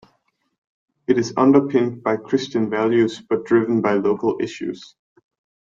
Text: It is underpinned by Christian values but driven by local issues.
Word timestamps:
It 1.05 1.19
is 1.19 1.35
underpinned 1.37 2.01
by 2.01 2.17
Christian 2.17 2.71
values 2.71 3.21
but 3.21 3.45
driven 3.45 3.81
by 3.83 3.93
local 3.93 4.37
issues. 4.41 4.95